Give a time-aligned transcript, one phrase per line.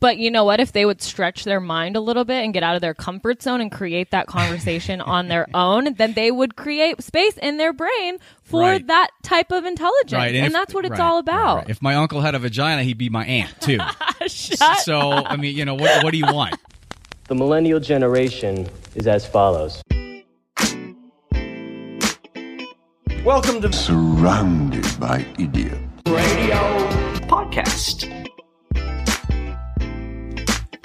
[0.00, 0.60] But you know what?
[0.60, 3.42] If they would stretch their mind a little bit and get out of their comfort
[3.42, 7.74] zone and create that conversation on their own, then they would create space in their
[7.74, 8.86] brain for Right.
[8.86, 10.14] that type of intelligence.
[10.14, 11.56] Right, And, if- that's what it's right, all right, about.
[11.58, 11.68] right.
[11.70, 13.78] If my uncle had a vagina, he'd be my aunt too.
[14.26, 16.56] Shut so I mean, you know, what what do you want?
[17.28, 19.82] The millennial generation is as follows.
[23.22, 25.76] Welcome to surrounded by idiots.
[26.06, 26.56] Radio
[27.28, 28.28] Podcast.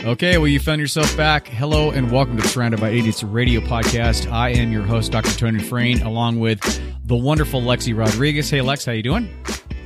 [0.05, 1.47] Okay, well, you found yourself back.
[1.47, 4.31] Hello and welcome to Surrounded by Idiots Radio Podcast.
[4.31, 5.31] I am your host, Dr.
[5.31, 6.59] Tony Frayne, along with
[7.03, 8.47] the wonderful Lexi Rodriguez.
[8.47, 9.35] Hey, Lex, how you doing?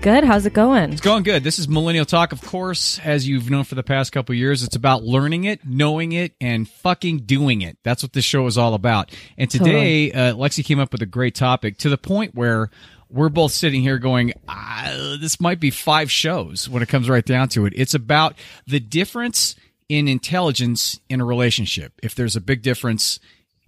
[0.02, 0.26] Good.
[0.26, 0.92] How's it going?
[0.92, 1.46] It's going good.
[1.46, 4.62] This is Millennial Talk, of course, as you've known for the past couple of years.
[4.62, 7.78] It's about learning it, knowing it, and fucking doing it.
[7.84, 9.16] That's what this show is all about.
[9.38, 12.70] And today, uh, Lexi came up with a great topic to the point where
[13.10, 17.26] we're both sitting here going, ah, this might be five shows when it comes right
[17.26, 17.74] down to it.
[17.78, 18.36] It's about
[18.68, 19.56] the difference
[19.90, 21.94] in intelligence in a relationship.
[22.02, 23.20] If there's a big difference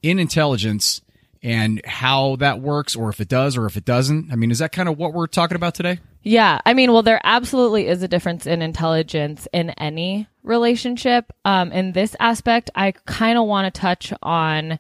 [0.02, 1.02] in intelligence
[1.44, 4.32] and how that works, or if it does, or if it doesn't.
[4.32, 6.00] I mean, is that kind of what we're talking about today?
[6.24, 11.34] Yeah, I mean, well, there absolutely is a difference in intelligence in any relationship.
[11.46, 14.78] Um, in this aspect, I kind of want to touch on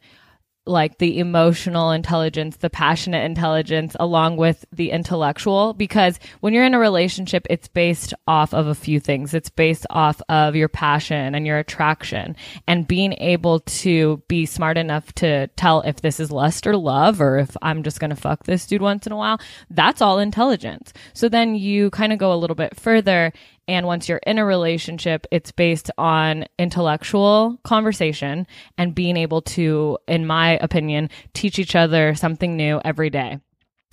[0.65, 5.73] like the emotional intelligence, the passionate intelligence, along with the intellectual.
[5.73, 9.33] Because when you're in a relationship, it's based off of a few things.
[9.33, 12.35] It's based off of your passion and your attraction
[12.67, 17.21] and being able to be smart enough to tell if this is lust or love
[17.21, 19.39] or if I'm just going to fuck this dude once in a while.
[19.69, 20.93] That's all intelligence.
[21.13, 23.33] So then you kind of go a little bit further
[23.67, 29.97] and once you're in a relationship, it's based on intellectual conversation and being able to,
[30.07, 33.39] in my opinion, teach each other something new every day.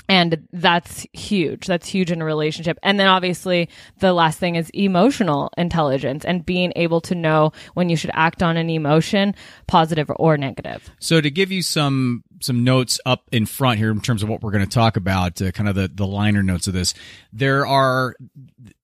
[0.08, 1.66] And that's huge.
[1.66, 2.78] That's huge in a relationship.
[2.82, 7.90] And then obviously the last thing is emotional intelligence and being able to know when
[7.90, 9.34] you should act on an emotion,
[9.66, 10.90] positive or negative.
[10.98, 14.42] So to give you some some notes up in front here in terms of what
[14.42, 16.94] we're going to talk about, uh, kind of the the liner notes of this.
[17.32, 18.14] There are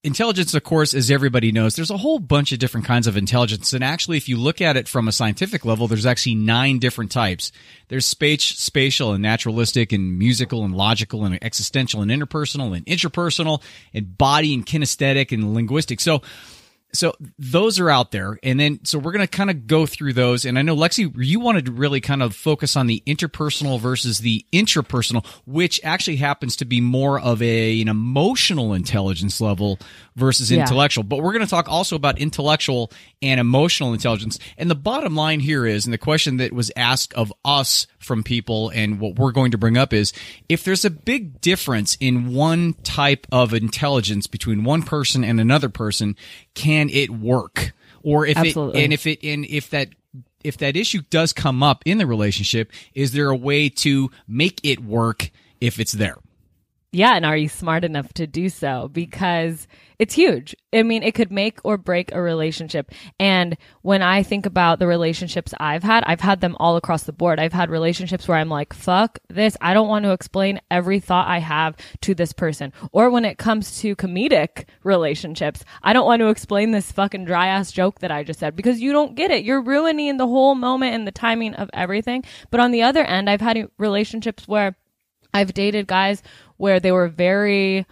[0.03, 1.75] intelligence, of course, as everybody knows.
[1.75, 4.77] There's a whole bunch of different kinds of intelligence, and actually, if you look at
[4.77, 7.51] it from a scientific level, there's actually nine different types.
[7.87, 13.61] There's space, spatial, and naturalistic, and musical, and logical, and existential, and interpersonal, and intrapersonal,
[13.93, 15.99] and body, and kinesthetic, and linguistic.
[15.99, 16.21] So
[16.97, 18.39] so those are out there.
[18.43, 20.45] And then so we're going to kind of go through those.
[20.45, 24.19] And i know lexi you wanted to really kind of focus on the interpersonal versus
[24.19, 29.79] the intrapersonal which actually happens to be more of a an emotional intelligence level
[30.15, 30.61] versus Yeah.
[30.61, 31.03] intellectual.
[31.03, 32.91] But we're going to talk also about intellectual
[33.21, 34.39] and emotional intelligence.
[34.57, 38.23] And the bottom line here is and the question that was asked of us from
[38.23, 40.13] people and what we're going to bring up is
[40.47, 45.69] if there's a big difference in one type of intelligence between one person and another
[45.69, 46.15] person
[46.55, 48.81] can it work or if Absolutely.
[48.81, 49.89] it and if it and if that
[50.43, 54.59] if that issue does come up in the relationship is there a way to make
[54.63, 55.29] it work
[55.61, 56.17] if it's there
[56.95, 58.87] Yeah, and are you smart enough to do so?
[58.87, 59.67] Because
[59.99, 60.55] it's huge.
[60.73, 62.89] I mean, it could make or break a relationship.
[63.19, 67.11] And when I think about the relationships I've had, I've had them all across the
[67.11, 67.37] board.
[67.37, 69.57] I've had relationships where I'm like, fuck this.
[69.59, 72.71] I don't want to explain every thought I have to this person.
[72.93, 77.47] Or when it comes to comedic relationships, I don't want to explain this fucking dry
[77.47, 79.43] ass joke that I just said because you don't get it.
[79.43, 82.23] You're ruining the whole moment and the timing of everything.
[82.51, 84.77] But on the other end, I've had relationships where
[85.35, 86.23] I've dated guys
[86.57, 87.85] where they were very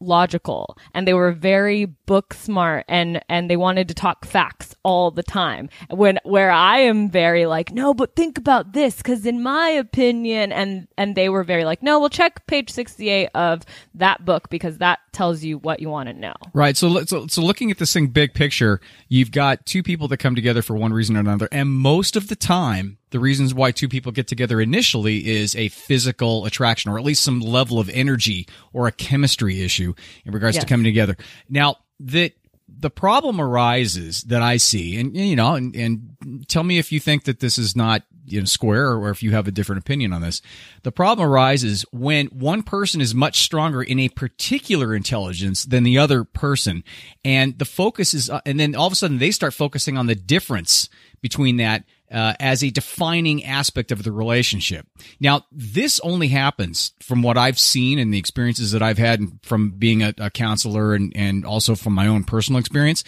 [0.00, 5.10] logical and they were very book smart and and they wanted to talk facts all
[5.10, 9.42] the time when where i am very like no but think about this cuz in
[9.42, 13.62] my opinion and and they were very like no we'll check page 68 of
[13.94, 16.74] that book because that tells you what you want to know Right.
[16.74, 20.34] So, so, so looking at this thing big picture, you've got two people that come
[20.34, 23.88] together for one reason or another, and most of the time, the reasons why two
[23.88, 28.46] people get together initially is a physical attraction, or at least some level of energy
[28.74, 29.94] or a chemistry issue
[30.26, 31.16] in regards to coming together.
[31.48, 32.34] Now, that
[32.68, 37.00] the problem arises that I see, and you know, and, and tell me if you
[37.00, 40.12] think that this is not you know square or if you have a different opinion
[40.12, 40.42] on this.
[40.82, 45.96] The problem arises when one person is much stronger in a particular intelligence than the
[45.96, 46.84] other person,
[47.24, 50.06] and the focus is, uh, and then all of a sudden they start focusing on
[50.06, 50.90] the difference
[51.22, 54.86] between that uh, as a defining aspect of the relationship.
[55.20, 59.70] Now, this only happens from what I've seen and the experiences that I've had from
[59.70, 63.02] being a, a counselor and, and also from my own personal experience.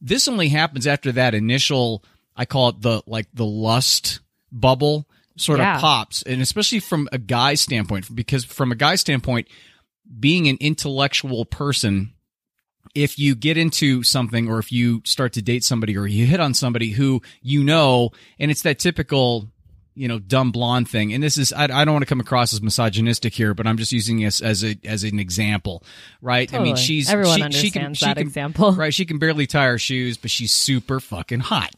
[0.00, 2.04] This only happens after that initial,
[2.36, 4.20] I call it the, like the lust
[4.50, 5.76] bubble sort Yeah.
[5.76, 6.22] of pops.
[6.22, 9.48] And especially from a guy's standpoint, because from a guy's standpoint,
[10.20, 12.12] being an intellectual person
[12.94, 16.40] if you get into something or if you start to date somebody or you hit
[16.40, 19.48] on somebody who you know, and it's that typical,
[19.94, 21.12] you know, dumb blonde thing.
[21.12, 23.78] And this is, I, I don't want to come across as misogynistic here, but I'm
[23.78, 25.82] just using this as a, as an example,
[26.20, 26.52] right?
[26.52, 28.72] I mean, she's, Everyone she, she can, understands she that can, example.
[28.76, 28.92] right?
[28.92, 31.70] She can barely tie her shoes, but she's super fucking hot.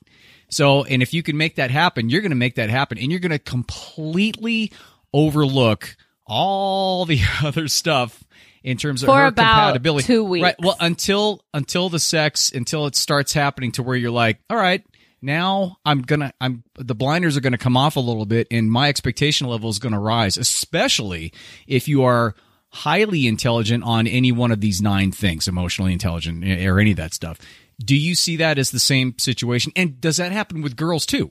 [0.49, 3.11] So, and if you can make that happen, you're going to make that happen and
[3.11, 4.72] you're going to completely
[5.12, 5.96] overlook
[6.26, 8.25] all the other stuff
[8.64, 10.06] in terms of For her about compatibility.
[10.06, 10.43] two weeks.
[10.43, 10.56] Right.
[10.58, 14.82] Well, until until the sex, until it starts happening to where you're like, all right,
[15.22, 18.88] now I'm gonna, I'm the blinders are gonna come off a little bit, and my
[18.88, 21.32] expectation level is gonna rise, especially
[21.66, 22.34] if you are
[22.70, 26.96] highly intelligent on any one of these nine things, emotionally intelligent eh, or any of
[26.96, 27.38] that stuff.
[27.78, 29.72] Do you see that as the same situation?
[29.76, 31.31] And does that happen with girls too?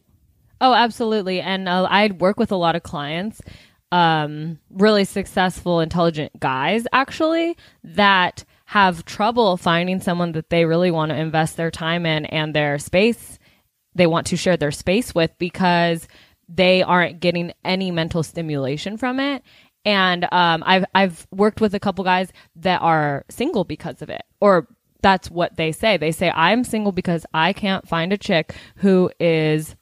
[0.62, 1.42] Oh, absolutely.
[1.42, 3.42] And uh, I work with a lot of clients,
[3.94, 11.12] um, really successful, intelligent guys, actually, that have trouble finding someone that they really want
[11.12, 13.38] to invest their time in and their space.
[13.94, 16.08] They want to share their space with because
[16.50, 19.44] they aren't getting any mental stimulation from it.
[19.86, 24.24] And um, I've I've worked with a couple guys that are single because of it,
[24.42, 24.68] or
[25.04, 25.98] that's what they say.
[25.98, 29.76] They say I'm single because I can't find a chick who is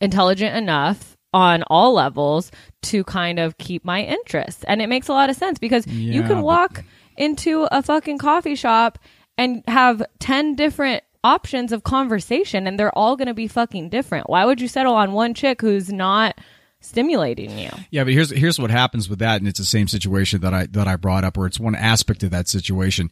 [0.00, 2.50] intelligent enough on all levels
[2.82, 4.64] to kind of keep my interest.
[4.68, 6.84] And it makes a lot of sense because you Yeah, can but- walk
[7.16, 8.98] into a fucking coffee shop
[9.38, 14.28] and have 10 different options of conversation and they're all going to be fucking different.
[14.28, 16.36] Why would you settle on one chick who's not
[16.80, 17.70] stimulating you?
[17.90, 20.66] Yeah, but here's here's what happens with that, and it's the same situation that I
[20.66, 23.10] that I brought up, where it's one aspect of that situation.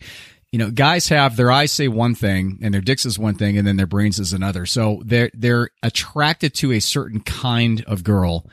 [0.53, 3.57] You know, guys have their eyes say one thing, and their dicks is one thing,
[3.57, 4.67] and then their brains is another.
[4.67, 8.47] So they're they're attracted to a certain kind of girl,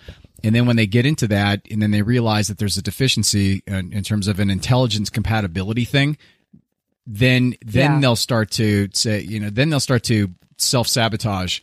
[0.44, 3.64] and then when they get into that, and then they realize that there's a deficiency
[3.66, 6.18] in, in terms of an intelligence compatibility thing,
[7.08, 8.00] then then Yeah.
[8.00, 11.62] they'll start to say, you know, then they'll start to self sabotage,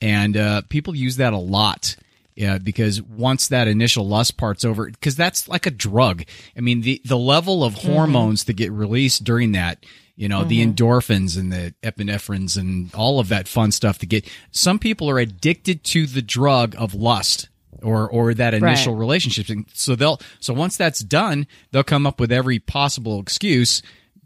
[0.00, 1.96] and uh, people use that a lot.
[2.34, 6.24] Yeah, because once that initial lust part's over, because that's like a drug.
[6.56, 7.92] I mean, the the level of mm-hmm.
[7.92, 9.84] hormones that get released during that,
[10.16, 10.72] you know, the mm-hmm.
[10.72, 14.26] endorphins and the epinephrines and all of that fun stuff to get.
[14.50, 17.50] Some people are addicted to the drug of lust
[17.82, 19.00] or or that initial Right.
[19.00, 19.50] relationship.
[19.50, 23.82] And so they'll so once that's done, they'll come up with every possible excuse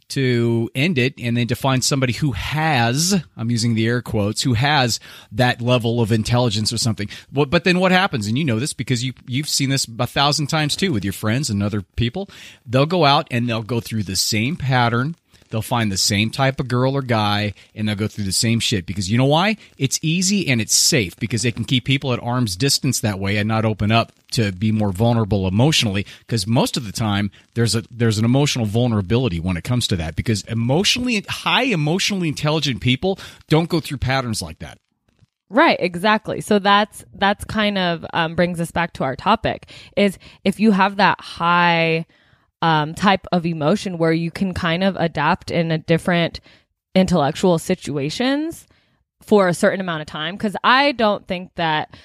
[0.09, 4.43] to end it and then to find somebody who has I'm using the air quotes
[4.43, 5.01] who has
[5.33, 7.09] that level of intelligence or something.
[7.33, 10.07] But, but then what happens and you know this because you you've seen this a
[10.07, 12.29] thousand times too with your friends and other people.
[12.65, 15.17] They'll go out and they'll go through the same pattern
[15.49, 18.61] They'll find the same type of girl or guy and they'll go through the same
[18.61, 19.57] shit because you know why?
[19.79, 23.37] It's easy and it's safe because they can keep people at arm's distance that way
[23.37, 27.75] and not open up to be more vulnerable emotionally because most of the time there's
[27.75, 32.81] a there's an emotional vulnerability when it comes to that because emotionally high emotionally intelligent
[32.81, 34.79] people don't go through patterns like that.
[35.49, 36.41] Right, exactly.
[36.41, 40.73] So that's that's kind of um, brings us back to our topic is if you
[40.73, 42.07] have that high
[42.63, 46.41] um, type of emotion where you can kind of adapt in a different
[46.95, 48.67] intellectual situations
[49.21, 50.35] for a certain amount of time.
[50.35, 51.97] Because I don't think that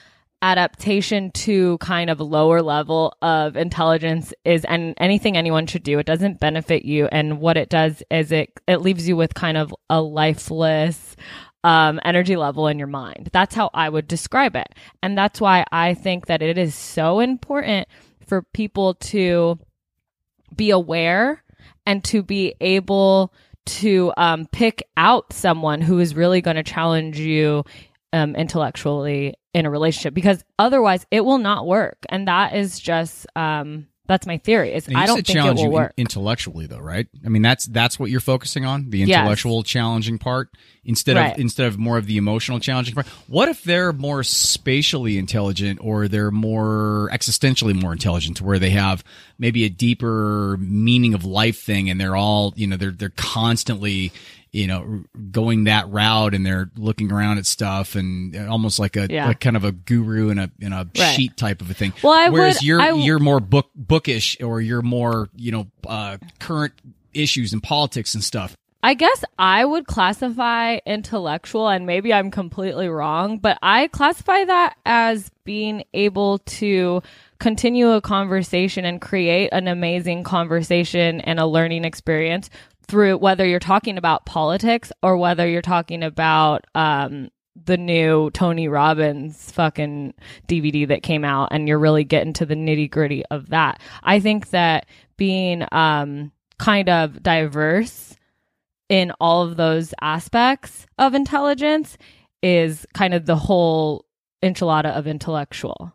[0.41, 5.99] adaptation to kind of lower level of intelligence is and anything anyone should do.
[5.99, 9.55] It doesn't benefit you and what it does is it it leaves you with kind
[9.55, 11.15] of a lifeless
[11.63, 13.29] um, energy level in your mind.
[13.31, 14.67] That's how i would describe it.
[15.03, 17.87] And that's why i think that it is so important
[18.25, 19.59] for people to
[20.55, 21.43] be aware
[21.85, 23.33] and to be able
[23.65, 27.63] to um, pick out someone who is really going to challenge you
[28.13, 31.97] um, intellectually in a relationship because otherwise it will not work.
[32.09, 35.65] And that is just um, that's my theory is i don't think it challenge will
[35.65, 37.07] you work intellectually though, right?
[37.25, 39.09] I mean that's that's what you're focusing on, the Yes.
[39.17, 40.49] intellectual challenging part
[40.83, 41.33] instead Right.
[41.33, 43.07] of instead of more of the emotional challenging part.
[43.27, 48.71] What if they're more spatially intelligent or they're more existentially more intelligent to where they
[48.71, 49.03] have
[49.39, 54.11] maybe a deeper meaning of life thing and they're all, you know, they're they're constantly
[54.51, 59.07] you know, going that route and they're looking around at stuff and almost like a
[59.09, 59.27] Yeah.
[59.27, 61.15] like kind of a guru in a in a Right.
[61.15, 61.93] sheet type of a thing.
[62.03, 65.67] Well, I Whereas would- you're I you're more book bookish or you're more you know
[65.87, 66.73] uh, current
[67.13, 68.55] issues and politics and stuff.
[68.83, 74.75] I guess I would classify intellectual, and maybe I'm completely wrong, but I classify that
[74.87, 77.03] as being able to
[77.37, 82.49] continue a conversation and create an amazing conversation and a learning experience
[82.91, 88.67] through whether you're talking about politics or whether you're talking about um, the new Tony
[88.67, 90.13] Robbins fucking
[90.49, 93.79] DVD that came out and you're really getting to the nitty gritty of that.
[94.03, 98.17] I think that being um, kind of diverse
[98.89, 101.97] in all of those aspects of intelligence
[102.43, 104.03] is kind of the whole
[104.43, 105.93] enchilada of intellectual.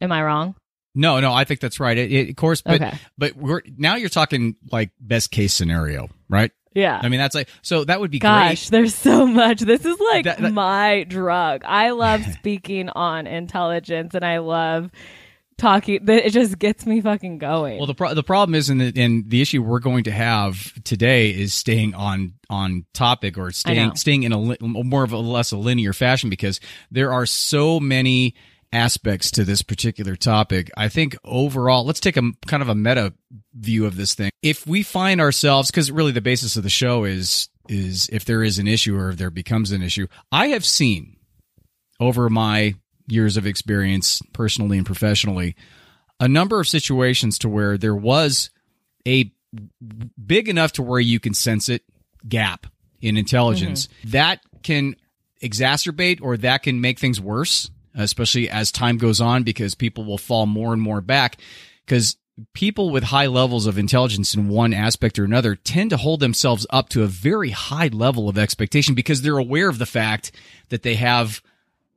[0.00, 0.56] Am I wrong?
[0.96, 1.96] No, no, I think that's right.
[1.96, 2.98] It, it, of course, but Okay.
[3.18, 6.50] but we're now you're talking like best case scenario, right?
[6.74, 6.98] Yeah.
[7.02, 8.78] I mean, that's like so that would be Gosh, great.
[8.78, 9.60] there's so much.
[9.60, 11.62] This is like That- that- my drug.
[11.64, 14.90] I love speaking on intelligence and I love
[15.58, 16.00] talking.
[16.06, 17.78] It just gets me fucking going.
[17.78, 20.72] Well, the pro- the problem is, and the, and the issue we're going to have
[20.84, 25.18] today is staying on on topic or staying staying in a li- more of a
[25.18, 26.60] less a linear fashion because
[26.90, 28.34] there are so many
[28.72, 30.70] aspects to this particular topic.
[30.76, 33.14] I think overall, let's take a kind of a meta
[33.54, 34.30] view of this thing.
[34.42, 38.44] If we find ourselves, because really the basis of the show is is if there
[38.44, 41.16] is an issue or if there becomes an issue, I have seen
[41.98, 42.74] over my
[43.08, 45.56] years of experience, personally and professionally,
[46.20, 48.50] a number of situations to where there was
[49.06, 49.32] a
[50.26, 51.82] big enough to where you can sense it
[52.28, 52.66] gap
[53.00, 54.10] in intelligence mm-hmm.
[54.10, 54.96] that can
[55.42, 60.18] exacerbate or that can make things worse especially as time goes on because people will
[60.18, 61.38] fall more and more back
[61.84, 62.16] because
[62.52, 66.66] people with high levels of intelligence in one aspect or another tend to hold themselves
[66.70, 70.32] up to a very high level of expectation because they're aware of the fact
[70.68, 71.40] that they have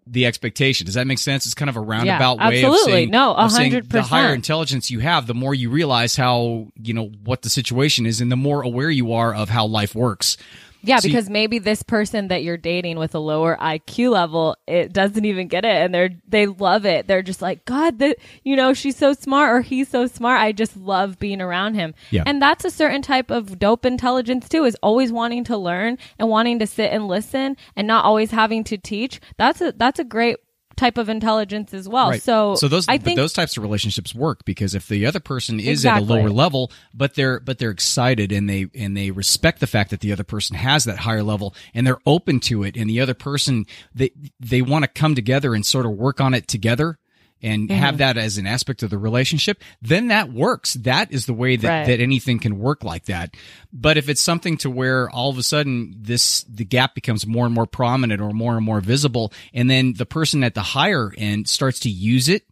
[0.07, 0.85] the expectation.
[0.85, 1.45] Does that make sense?
[1.45, 2.91] It's kind of a roundabout way of absolutely.
[2.91, 3.89] saying, No, of saying 100%.
[3.89, 8.05] the higher intelligence you have, the more you realize how, you know, what the situation
[8.05, 10.37] is and the more aware you are of how life works.
[10.81, 14.93] Yeah, see- because maybe this person that you're dating with a lower IQ level, it
[14.93, 17.07] doesn't even get it and they're they love it.
[17.07, 20.39] They're just like, God, that you know, she's so smart or he's so smart.
[20.39, 21.93] I just love being around him.
[22.11, 22.23] Yeah.
[22.25, 26.29] And that's a certain type of dope intelligence too, is always wanting to learn and
[26.29, 29.19] wanting to sit and listen and not always having to teach.
[29.37, 30.37] That's a that's a great
[30.79, 32.09] type of intelligence as well.
[32.09, 32.21] Right.
[32.21, 35.19] So so those I but think those types of relationships work because if the other
[35.19, 39.11] person is at a lower level, but they're but they're excited and they and they
[39.11, 42.63] respect the fact that the other person has that higher level and they're open to
[42.63, 46.21] it, and the other person they they want to come together and sort of work
[46.21, 46.97] on it together.
[47.41, 47.79] And Mm-hmm.
[47.79, 50.73] have that as an aspect of the relationship, then that works.
[50.73, 51.87] That is the way that, Right.
[51.87, 53.35] that anything can work like that.
[53.71, 57.45] But if it's something to where all of a sudden this, the gap becomes more
[57.45, 61.13] and more prominent or more and more visible, and then the person at the higher
[61.17, 62.43] end starts to use it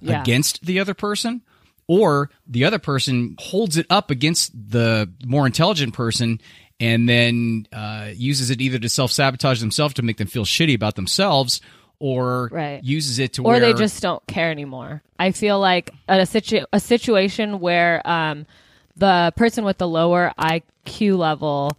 [0.00, 0.20] Yeah.
[0.20, 1.42] against the other person
[1.86, 6.40] or the other person holds it up against the more intelligent person
[6.80, 10.96] and then uh, uses it either to self-sabotage themselves to make them feel shitty about
[10.96, 11.60] themselves
[12.00, 12.82] or Right.
[12.84, 15.02] uses it to or where they just don't care anymore.
[15.18, 18.46] I feel like a situ- a situation where um,
[18.96, 21.72] the person with the lower IQ level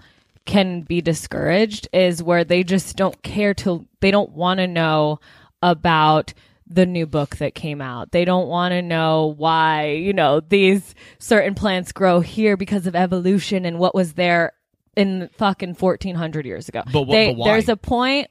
[0.46, 5.20] can be discouraged is where they just don't care to they don't want to know
[5.64, 6.34] about
[6.68, 8.12] the new book that came out.
[8.12, 12.96] They don't want to know why, you know, these certain plants grow here because of
[12.96, 14.54] evolution and what was there
[14.96, 16.82] in fucking 1400 years ago.
[16.92, 17.48] But wh- They- but why?
[17.52, 18.30] there's a point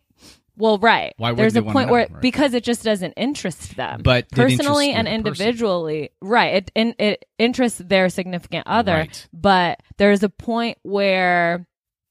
[0.57, 1.15] well, right.
[1.17, 2.21] Why There's a point where right?
[2.21, 5.47] because it just doesn't interest them, But personally and the person.
[5.47, 6.55] individually, right?
[6.55, 9.29] It in, it interests their significant other, Right.
[9.33, 11.67] but there's a point where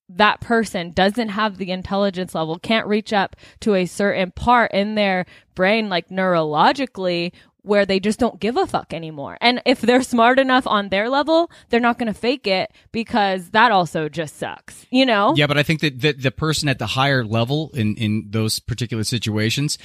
[0.09, 4.95] that person doesn't have the intelligence level, can't reach up to a certain part in
[4.95, 7.31] their brain, like neurologically,
[7.63, 9.37] where they just don't give a fuck anymore.
[9.41, 13.49] And if they're smart enough on their level, they're not going to fake it because
[13.51, 15.33] that also just sucks, you know?
[15.35, 18.59] Yeah, but I think that the, the person at the higher level in, in those
[18.59, 19.77] particular situations,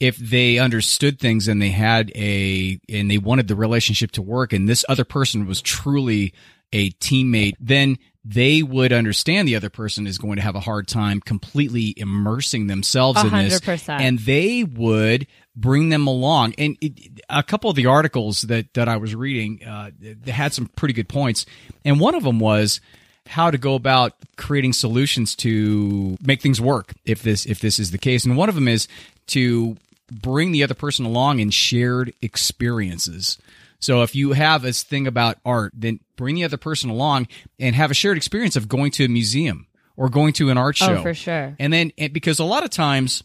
[0.00, 4.52] if they understood things and they had a, and they wanted the relationship to work
[4.52, 6.34] and this other person was truly
[6.72, 10.86] a teammate, then they would understand the other person is going to have a hard
[10.86, 13.60] time completely immersing themselves A in this.
[14.00, 16.54] And they would bring them along.
[16.58, 19.90] And it, a couple of the articles that, that I was reading, uh,
[20.26, 21.46] had some pretty good points.
[21.84, 22.80] And one of them was,
[23.26, 27.92] how to go about creating solutions to make things work if this if this is
[27.92, 28.88] the case and one of them is
[29.26, 29.76] to
[30.10, 33.38] bring the other person along in shared experiences
[33.80, 37.26] so if you have this thing about art then bring the other person along
[37.58, 40.76] and have a shared experience of going to a museum or going to an art
[40.82, 41.56] oh, show Oh, for sure.
[41.58, 43.22] and then because a lot of times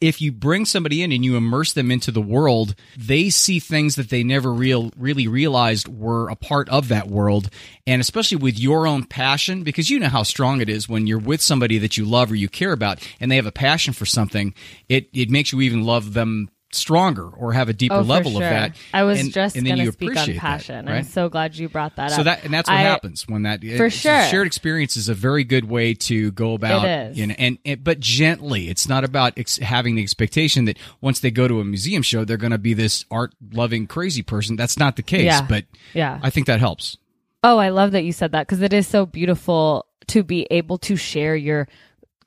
[0.00, 3.96] if you bring somebody in and you immerse them into the world, they see things
[3.96, 7.48] that they never real really realized were a part of that world.
[7.86, 11.18] And especially with your own passion, because you know how strong it is when you're
[11.18, 14.06] with somebody that you love or you care about and they have a passion for
[14.06, 14.54] something,
[14.88, 18.42] it, it makes you even love them stronger or have a deeper Oh, level sure.
[18.42, 18.76] of that.
[18.92, 20.88] I was And- just and then you speak on appreciate that, passion.
[20.88, 22.16] I'm so glad you brought that up.
[22.16, 24.22] So that and that's what I- happens when that For it's- sure.
[24.28, 27.18] shared experience is a very good way to go about It is.
[27.18, 28.68] you know, and, and but gently.
[28.68, 32.24] It's not about ex- having the expectation that once they go to a museum show
[32.24, 34.56] they're going to be this art loving crazy person.
[34.56, 35.24] That's not the case.
[35.24, 35.42] Yeah.
[35.48, 36.18] But Yeah.
[36.22, 36.96] I think that helps.
[37.42, 40.78] Oh, I love that you said that because it is so beautiful to be able
[40.78, 41.68] to share your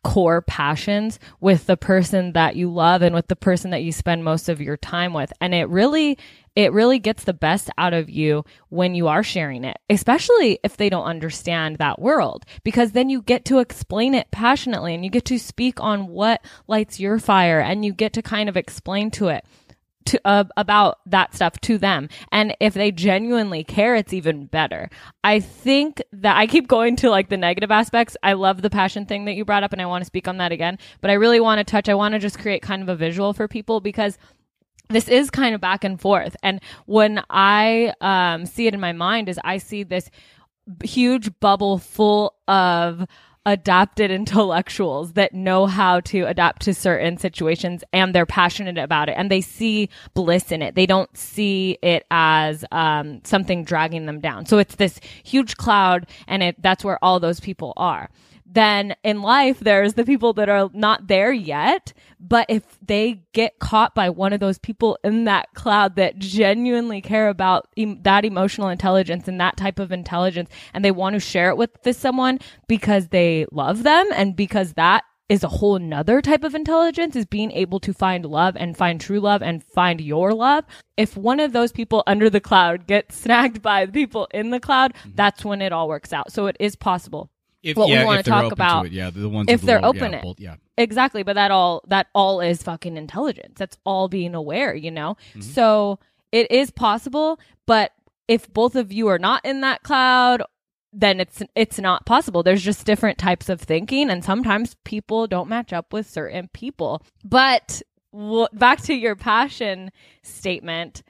[0.08, 4.24] core passions with the person that you love and with the person that you spend
[4.24, 5.34] most of your time with.
[5.42, 6.18] And it really,
[6.56, 10.78] it really gets the best out of you when you are sharing it, especially if
[10.78, 15.12] they don't understand that world, because then you get to explain it passionately and you
[15.12, 19.12] get to speak on what lights your fire and you get to kind of explain
[19.12, 19.44] to it
[20.08, 22.10] to uh, about that stuff to them.
[22.32, 24.90] And if they genuinely care it's even better.
[25.24, 28.18] I think that i keep going to like the negative aspects.
[28.24, 30.38] I love the passion thing that you brought up and i want to speak on
[30.38, 30.78] that again.
[31.02, 33.34] But i really want to touch i want to just create kind of a visual
[33.34, 34.18] for people because
[34.90, 36.36] this is kind of back and forth.
[36.44, 40.10] And when i um, see it in my mind is i see this
[40.84, 43.06] huge bubble full of
[43.48, 49.14] adapted intellectuals that know how to adapt to certain situations and they're passionate about it
[49.18, 50.76] and they see bliss in it.
[50.76, 54.46] They don't see it as um, something dragging them down.
[54.46, 58.10] So it's this huge cloud and it, that's where all those people are
[58.50, 61.94] then in life, there's the people that are not there yet.
[62.20, 67.02] But if they get caught by one of those people in that cloud that genuinely
[67.02, 71.20] care about em- that emotional intelligence and that type of intelligence, and they want to
[71.20, 75.78] share it with this someone because they love them and because that is a whole
[75.78, 79.62] nother type of intelligence is being able to find love and find true love and
[79.62, 80.64] find your love.
[80.96, 84.60] If one of those people under the cloud gets snagged by the people in the
[84.62, 85.12] cloud, mm-hmm.
[85.16, 86.32] that's when it all works out.
[86.32, 87.30] So it is possible
[87.64, 88.86] if, what yeah, we want to talk about.
[88.88, 91.24] It, yeah, the ones if they're low, open yeah, it, both, yeah, exactly.
[91.24, 93.56] But that all that all is fucking intelligence.
[93.58, 95.18] That's all being aware, you know.
[95.32, 95.42] Mm-hmm.
[95.42, 96.00] So
[96.32, 97.92] it is possible, but
[98.28, 100.44] if both of you are not in that cloud,
[100.94, 102.44] then it's it's not possible.
[102.44, 107.04] There's just different types of thinking, and sometimes people don't match up with certain people.
[107.24, 107.82] But
[108.14, 109.92] w- back to your passion
[110.24, 111.04] statement,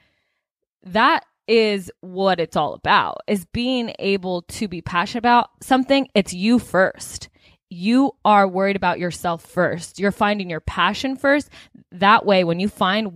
[0.84, 6.06] that is what it's all about is being able to be passionate about something.
[6.14, 7.30] It's you first.
[7.70, 9.98] You are worried about yourself first.
[9.98, 11.50] You're finding your passion first.
[11.90, 13.14] That way when you find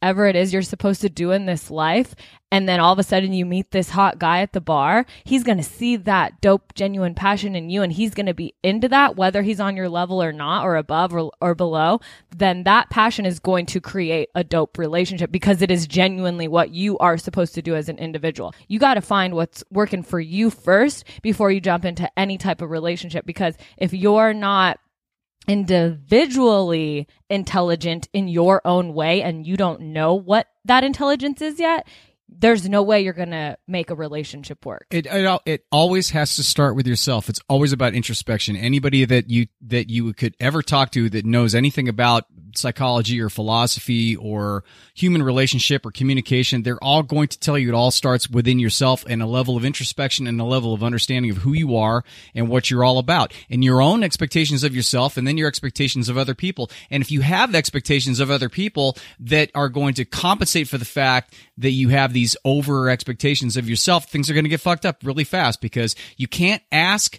[0.00, 2.14] whatever it is you're supposed to do in this life
[2.54, 5.42] and then all of a sudden you meet this hot guy at the bar, he's
[5.42, 8.88] going to see that dope, genuine passion in you and he's going to be into
[8.90, 11.98] that, whether he's on your level or not, or above or, or below,
[12.36, 16.70] then that passion is going to create a dope relationship because it is genuinely what
[16.70, 18.54] you are supposed to do as an individual.
[18.68, 22.62] You got to find what's working for you first before you jump into any type
[22.62, 24.78] of relationship because if you're not
[25.46, 31.86] individually intelligent in your own way and you don't know what that intelligence is yet,
[32.28, 34.86] there's no way you're going to make a relationship work.
[34.90, 37.28] It, it, it always has to start with yourself.
[37.28, 38.56] It's always about introspection.
[38.56, 42.24] Anybody that you that you could ever talk to that knows anything about
[42.56, 47.74] psychology or philosophy or human relationship or communication, they're all going to tell you it
[47.74, 51.38] all starts within yourself and a level of introspection and a level of understanding of
[51.38, 55.26] who you are and what you're all about and your own expectations of yourself and
[55.26, 56.70] then your expectations of other people.
[56.90, 60.84] And if you have expectations of other people that are going to compensate for the
[60.84, 64.86] fact that you have these over expectations of yourself, things are going to get fucked
[64.86, 67.18] up really fast because you can't ask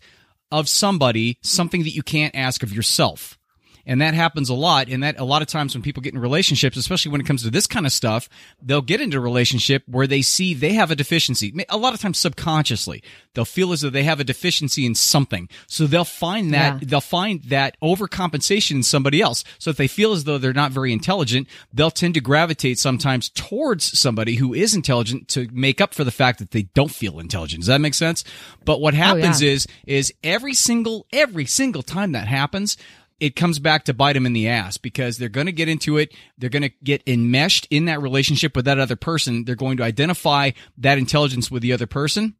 [0.51, 3.38] of somebody something that you can't ask of yourself.
[3.86, 4.89] And that happens a lot.
[4.89, 7.43] And that a lot of times when people get in relationships, especially when it comes
[7.43, 8.28] to this kind of stuff,
[8.62, 11.54] they'll get into a relationship where they see they have a deficiency.
[11.69, 15.50] A lot of times subconsciously, they'll feel as though they have a deficiency in something.
[15.67, 16.88] So they'll find that, yeah.
[16.88, 19.43] they'll find that overcompensation in somebody else.
[19.60, 23.30] So if they feel as though they're not very intelligent, they'll tend to gravitate sometimes
[23.30, 27.19] towards somebody who is intelligent to make up for the fact that they don't feel
[27.19, 27.62] intelligent.
[27.62, 28.24] Does that make sense?
[28.63, 29.52] But what happens oh, yeah.
[29.52, 32.78] is, is every single, every single time that happens,
[33.19, 35.97] it comes back to bite them in the ass because they're going to get into
[35.97, 36.13] it.
[36.38, 39.45] They're going to get enmeshed in that relationship with that other person.
[39.45, 42.36] They're going to identify that intelligence with the other person.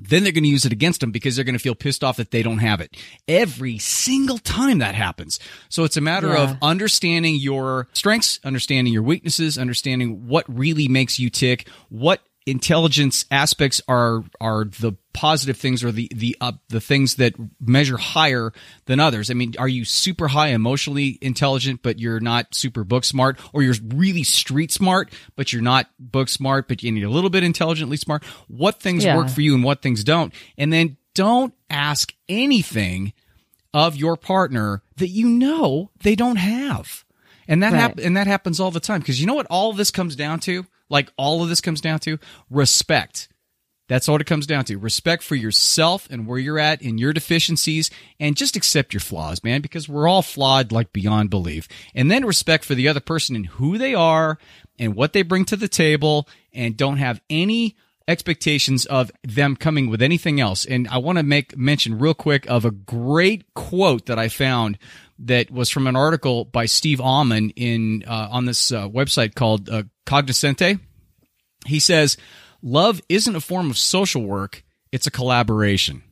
[0.00, 2.16] Then they're going to use it against them because they're going to feel pissed off
[2.16, 2.96] that they don't have it
[3.28, 5.38] every single time that happens.
[5.68, 6.42] So it's a matter yeah.
[6.42, 13.24] of understanding your strengths, understanding your weaknesses, understanding what really makes you tick, what intelligence
[13.30, 18.52] aspects are are the positive things or the the uh, the things that measure higher
[18.86, 19.30] than others.
[19.30, 23.62] I mean, are you super high emotionally intelligent but you're not super book smart or
[23.62, 27.96] you're really street smart but you're not book smart but you're a little bit intelligently
[27.96, 28.24] smart?
[28.48, 29.16] What things yeah.
[29.16, 30.34] work for you and what things don't?
[30.58, 33.12] And then don't ask anything
[33.74, 37.04] of your partner that you know they don't have.
[37.48, 37.80] And that right.
[37.80, 40.40] hap- and that happens all the time because you know what all this comes down
[40.40, 40.64] to?
[40.92, 42.18] Like all of this comes down to
[42.50, 43.28] respect.
[43.88, 44.78] That's all it comes down to.
[44.78, 49.42] Respect for yourself and where you're at in your deficiencies and just accept your flaws,
[49.42, 51.68] man, because we're all flawed like beyond belief.
[51.94, 54.38] And then respect for the other person and who they are
[54.78, 57.76] and what they bring to the table and don't have any
[58.08, 60.64] expectations of them coming with anything else.
[60.64, 64.78] And I want to make mention real quick of a great quote that I found
[65.18, 69.68] that was from an article by Steve Almond in uh, on this uh, website called
[69.68, 70.78] uh, Cognoscenti.
[71.66, 72.16] He says,
[72.62, 76.02] "Love isn't a form of social work; it's a collaboration."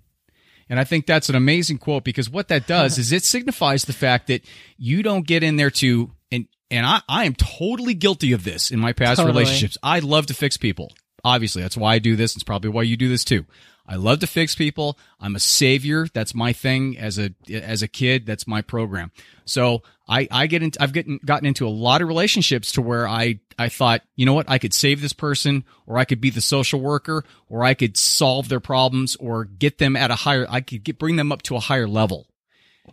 [0.69, 3.93] And I think that's an amazing quote because what that does is it signifies the
[3.93, 4.45] fact that
[4.79, 8.71] you don't get in there to and and I, I am totally guilty of this
[8.71, 9.33] in my past Totally.
[9.41, 9.77] relationships.
[9.83, 10.93] I love to fix people.
[11.25, 12.37] Obviously, that's why I do this.
[12.37, 13.45] It's probably why you do this too.
[13.91, 14.97] I love to fix people.
[15.19, 16.07] I'm a savior.
[16.15, 18.25] That's my thing as a as a kid.
[18.25, 19.11] That's my program.
[19.47, 23.09] So I I get into I've gotten gotten into a lot of relationships to where
[23.09, 26.31] I I thought you know what I could save this person or I could be
[26.31, 30.47] the social worker or I could solve their problems or get them at a higher
[30.49, 32.29] I could get bring them up to a higher level.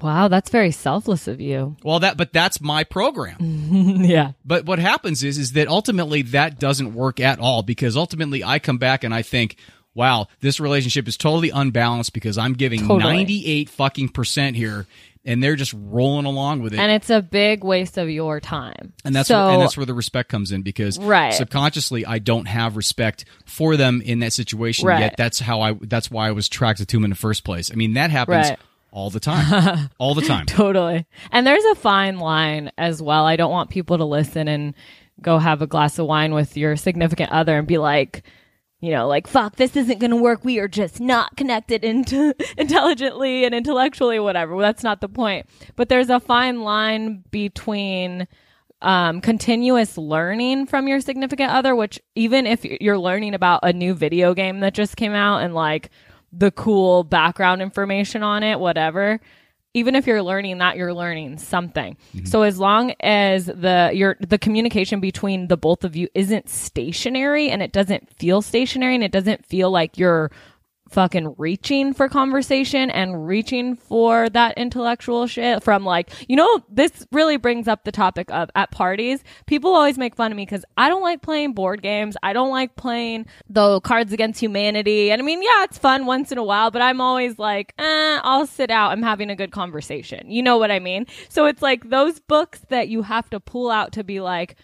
[0.02, 1.76] Wow, that's very selfless of you.
[1.84, 3.38] Well, that but that's my program.
[4.04, 4.32] yeah.
[4.46, 8.60] But what happens is is that ultimately that doesn't work at all because ultimately I
[8.60, 9.58] come back and I think,
[9.98, 13.00] wow, this relationship is totally unbalanced because I'm giving Totally.
[13.18, 14.86] 98 fucking percent here
[15.26, 16.80] and they're just rolling along with it.
[16.80, 18.94] And it's a big waste of your time.
[19.04, 21.34] And that's so, where, and that's where the respect comes in because Right.
[21.34, 25.00] subconsciously I don't have respect for them in that situation Right.
[25.02, 25.16] yet.
[25.18, 27.72] That's how I that's why I was attracted to them in the first place.
[27.72, 28.60] I mean that happens Right.
[28.92, 30.46] all the time, all the time.
[30.46, 31.06] Totally.
[31.32, 33.26] And there's a fine line as well.
[33.26, 34.76] I don't want people to listen and
[35.22, 38.24] go have a glass of wine with your significant other and be like,
[38.80, 40.46] you know, like, fuck, this isn't going to work.
[40.46, 44.56] We are just not connected into intelligently and intellectually, whatever.
[44.56, 45.48] Well, that's not the point.
[45.76, 48.28] But there's a fine line between
[48.82, 53.96] um, continuous learning from your significant other, which even if you're learning about a new
[53.96, 55.90] video game that just came out and like
[56.32, 59.20] the cool background information on it, whatever,
[59.78, 61.96] even if you're learning that, you're learning something.
[62.16, 62.26] Mm-hmm.
[62.26, 67.50] So as long as the your the communication between the both of you isn't stationary
[67.52, 70.32] and it doesn't feel stationary and it doesn't feel like you're
[70.90, 77.06] fucking reaching for conversation and reaching for that intellectual shit from like you know this
[77.12, 80.64] really brings up the topic of at parties people always make fun of me because
[80.78, 82.16] i don't like playing board games.
[82.24, 85.12] I don't like playing the cards against humanity.
[85.12, 88.20] And i mean yeah it's fun once in a while but i'm always like eh,
[88.24, 88.92] i'll sit out.
[88.92, 90.30] I'm having a good conversation.
[90.30, 91.06] You know what i mean?
[91.30, 94.56] So it's like those books that you have to pull out to be like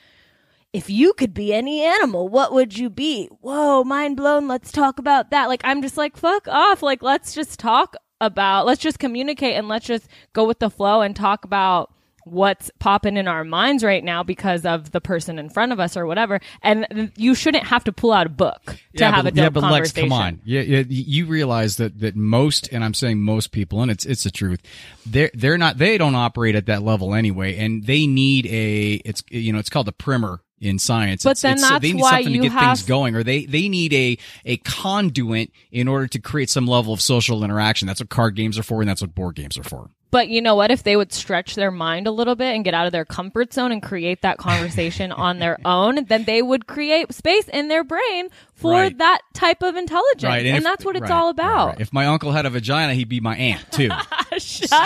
[0.74, 3.28] if you could be any animal, what would you be?
[3.42, 4.48] Whoa, mind blown.
[4.48, 5.48] Let's talk about that.
[5.48, 6.82] Like, I'm just like, fuck off.
[6.82, 11.02] Like, let's just talk about, let's just communicate and let's just go with the flow
[11.02, 11.94] and talk about
[12.26, 15.96] what's popping in our minds right now because of the person in front of us
[15.98, 16.40] or whatever.
[16.62, 19.50] And you shouldn't have to pull out a book to have but, a dope yeah,
[19.50, 20.42] but Lex, come on.
[20.44, 24.24] Yeah, yeah, you realize that that most, and I'm saying most people, and it's it's
[24.24, 24.62] the truth.
[25.06, 25.78] They're they're not.
[25.78, 29.02] They don't operate at that level anyway, and they need a.
[29.06, 31.24] It's you know, it's called a primer in science.
[31.24, 33.24] But It's- then it's- that's they need why something to get have- things going, or
[33.24, 37.88] they they need a a conduit in order to create some level of social interaction.
[37.88, 39.90] That's what card games are for, and that's what board games are for.
[40.14, 40.70] But you know what?
[40.72, 43.52] If they would stretch their mind a little bit and get out of their comfort
[43.52, 47.84] zone and create that conversation on their own, then they would create space in their
[47.84, 48.98] brain for Right.
[49.00, 50.24] that type of intelligence.
[50.24, 50.46] Right.
[50.46, 51.68] And, if- that's what it's right, all right, about.
[51.70, 51.82] right.
[51.82, 53.90] If my uncle had a vagina, he'd be my aunt too.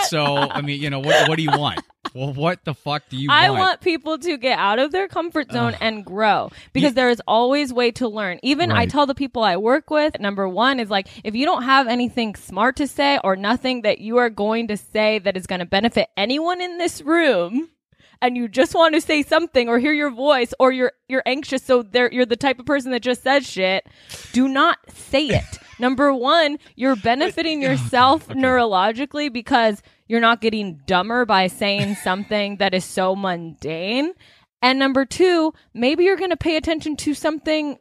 [0.08, 1.80] So I mean, you know, what what do you want?
[2.14, 3.42] Well, what the fuck do you want?
[3.42, 3.60] I want?
[3.60, 7.72] want people to get out of their comfort zone and grow because there is always
[7.74, 8.40] way to learn.
[8.44, 11.64] Even I tell the people I work with, number one is like, if you don't
[11.64, 15.48] have anything smart to say or nothing that you are going to say that is
[15.48, 17.70] going to benefit anyone in this room,
[18.22, 21.64] and you just want to say something or hear your voice or you're you're anxious
[21.64, 23.88] so there you're the type of person that just says shit
[24.34, 25.60] do not say it.
[25.80, 32.74] Number 1 you're benefiting yourself neurologically because you're not getting dumber by saying something that
[32.74, 34.14] is so mundane.
[34.62, 37.78] And number 2 maybe you're going to pay attention to something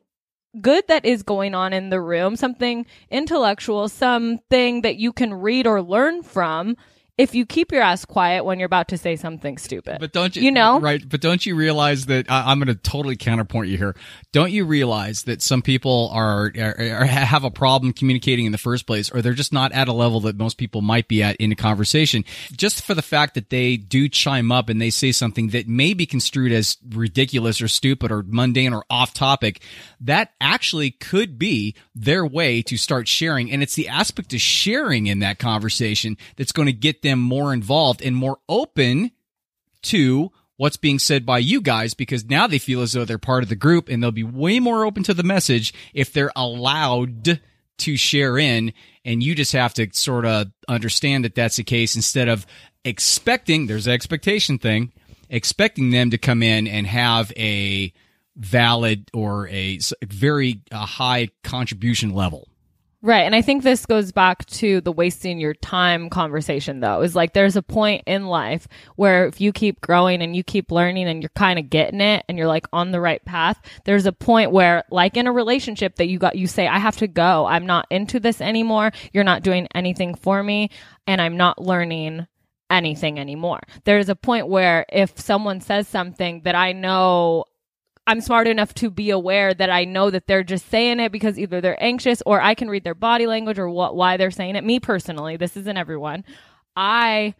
[0.61, 5.66] good that is going on in the room, something intellectual, something that you can read
[5.66, 6.77] or learn from
[7.18, 9.98] if you keep your ass quiet when you're about to say something stupid.
[10.00, 10.79] But don't you, You know?
[10.81, 11.07] right?
[11.07, 13.96] But don't you realize that I, I'm going to totally counterpoint you here?
[14.33, 18.59] Don't you realize that some people are, are, are have a problem communicating in the
[18.59, 21.37] first place, or they're just not at a level that most people might be at
[21.37, 25.11] in a conversation, just for the fact that they do chime up and they say
[25.11, 29.62] something that may be construed as ridiculous or stupid or mundane or off topic.
[30.00, 35.07] That actually could be their way to start sharing, and it's the aspect of sharing
[35.07, 39.11] in that conversation that's going to get them more involved and more open
[39.83, 43.42] to what's being said by you guys because now they feel as though they're part
[43.42, 47.40] of the group and they'll be way more open to the message if they're allowed
[47.79, 48.73] to share in
[49.05, 52.47] and you just have to sort of understand that that's the case instead of
[52.85, 54.92] expecting there's an expectation thing
[55.29, 57.92] expecting them to come in and have a
[58.37, 62.49] valid or a very uh, high contribution level.
[63.07, 63.21] Right.
[63.23, 67.03] And I think this goes back to the wasting your time conversation, though.
[67.03, 68.66] Is like there's a point in life
[68.97, 72.25] where if you keep growing and you keep learning and you're kind of getting it
[72.29, 75.95] and you're like on the right path, there's a point where, like in a relationship,
[75.95, 77.47] that you got, you say, I have to go.
[77.47, 78.90] I'm not into this anymore.
[79.12, 80.71] You're not doing anything for me.
[81.07, 82.27] And I'm not learning
[82.71, 83.61] anything anymore.
[83.85, 87.45] There's a point where if someone says something that I know
[88.07, 91.38] I'm smart enough to be aware that I know that they're just saying it because
[91.38, 94.55] either they're anxious or I can read their body language or what why they're saying
[94.55, 94.64] it.
[94.64, 96.25] Me personally, this isn't everyone.
[96.77, 97.35] I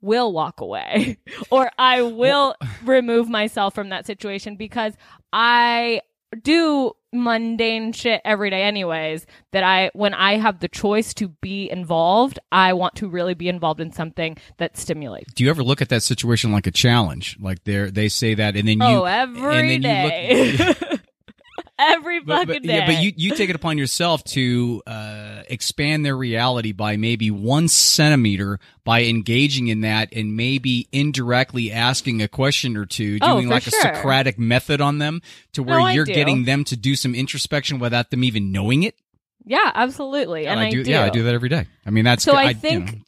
[0.00, 1.16] will walk away
[1.50, 4.94] or I will remove myself from that situation because
[5.32, 6.02] I
[6.34, 11.70] do mundane shit every day anyways that I when I have the choice to be
[11.70, 15.32] involved, I want to really be involved in something that stimulates.
[15.34, 17.36] Do you ever look at that situation like a challenge?
[17.40, 20.50] Like they they say that, and then you oh, every and then day.
[20.52, 21.00] you look.
[21.78, 22.76] every But, fucking but, day.
[22.78, 27.30] yeah, but you, you take it upon yourself to uh, expand their reality by maybe
[27.30, 33.34] one centimeter by engaging in that and maybe indirectly asking a question or two, oh,
[33.34, 33.78] doing for like sure.
[33.78, 37.78] a Socratic method on them to where No, you're getting them to do some introspection
[37.78, 38.96] without them even knowing it.
[39.44, 40.46] Yeah, absolutely.
[40.46, 41.66] And I, do, Yeah, I do that every day.
[41.84, 43.02] I mean, that's So I you know, think-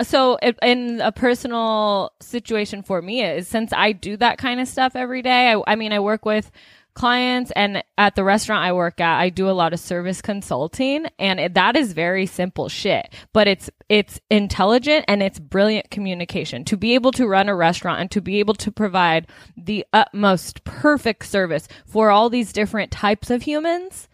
[0.00, 4.96] So, in a personal situation for me, is since I do that kind of stuff
[4.96, 5.52] every day.
[5.52, 6.50] I, I mean, I work with
[6.94, 11.06] clients, and at the restaurant I work at, I do a lot of service consulting,
[11.18, 13.12] and it, that is very simple shit.
[13.32, 18.00] But it's it's intelligent and it's brilliant communication to be able to run a restaurant
[18.00, 19.26] and to be able to provide
[19.56, 24.08] the utmost perfect service for all these different types of humans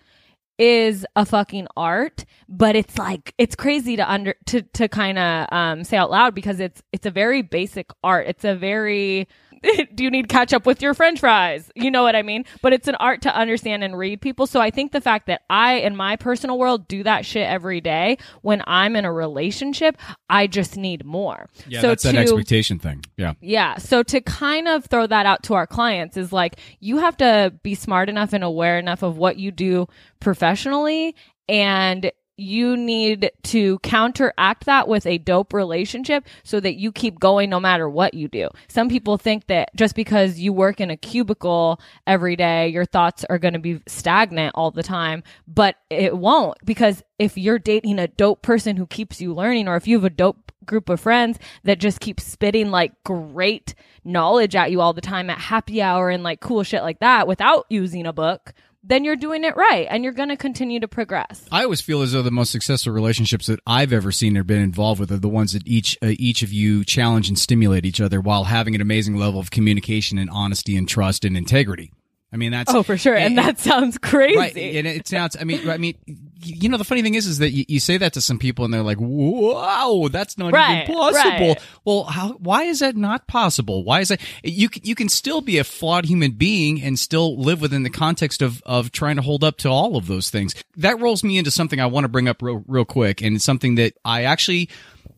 [0.59, 5.47] is a fucking art, but it's like it's crazy to under to to kind of
[5.53, 8.27] um say out loud because it's it's a very basic art.
[8.27, 9.29] It's a very
[9.95, 11.71] do you need ketchup with your french fries?
[11.75, 12.45] You know what I mean?
[12.63, 14.47] But it's an art to understand and read people.
[14.47, 17.81] So I think the fact that I in my personal world do that shit every
[17.81, 19.97] day when I'm in a relationship,
[20.29, 21.49] I just need more.
[21.67, 23.05] yeah, so that's to, that expectation thing.
[23.17, 23.35] Yeah.
[23.41, 23.79] yeah.
[23.79, 27.55] So to kind of throw that out to our clients is like, you have to
[27.63, 29.87] be smart enough and aware enough of what you do
[30.21, 31.15] professionally
[31.49, 37.51] and you need to counteract that with a dope relationship so that you keep going
[37.51, 38.49] no matter what you do.
[38.69, 43.25] Some people think that just because you work in a cubicle every day, your thoughts
[43.29, 47.99] are going to be stagnant all the time, but it won't because if you're dating
[47.99, 51.01] a dope person who keeps you learning or if you have a dope group of
[51.01, 53.75] friends that just keep spitting like great
[54.05, 57.27] knowledge at you all the time at happy hour and like cool shit like that
[57.27, 58.53] without using a book,
[58.89, 61.47] then you're doing it right and you're going to continue to progress.
[61.53, 64.63] I always feel as though the most successful relationships that I've ever seen or been
[64.63, 68.01] involved with are the ones that each uh, each of you challenge and stimulate each
[68.01, 71.93] other while having an amazing level of communication and honesty and trust and integrity.
[72.31, 73.15] I mean, that's Oh, for sure.
[73.15, 74.37] And, that sounds crazy.
[74.37, 74.55] right.
[74.57, 75.35] And it sounds.
[75.41, 75.95] I mean, I mean,
[76.43, 78.65] you know, the funny thing is, is that you, you say that to some people
[78.67, 81.61] and they're like, "Wow, that's not Right, even possible." right.
[81.85, 82.33] Well, how?
[82.35, 83.83] Why is that not possible?
[83.83, 84.21] Why is that?
[84.43, 87.91] You can, you can still be a flawed human being and still live within the
[87.91, 90.55] context of of trying to hold up to all of those things.
[90.77, 93.45] That rolls me into something I want to bring up real real quick, and it's
[93.45, 94.69] something that I actually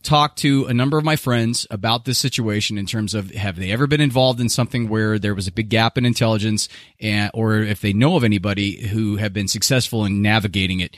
[0.03, 3.71] talked to a number of my friends about this situation in terms of have they
[3.71, 6.69] ever been involved in something where there was a big gap in intelligence
[7.01, 10.97] and or if they know of anybody who have been successful in navigating it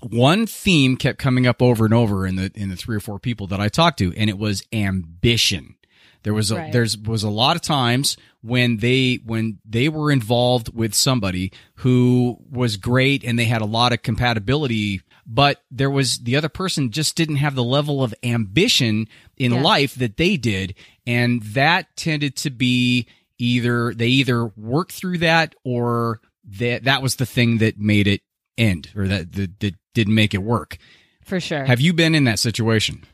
[0.00, 3.18] one theme kept coming up over and over in the in the three or four
[3.18, 5.76] people that I talked to and it was ambition
[6.24, 6.72] there was a Right.
[6.72, 12.36] there's was a lot of times when they when they were involved with somebody who
[12.50, 16.90] was great and they had a lot of compatibility but there was the other person
[16.90, 19.62] just didn't have the level of ambition in Yeah.
[19.62, 20.74] life that they did
[21.06, 23.06] and that tended to be
[23.38, 28.20] either they either worked through that or that that was the thing that made it
[28.58, 30.76] end or that that, that didn't make it work
[31.24, 31.64] For sure.
[31.64, 33.04] have you been in that situation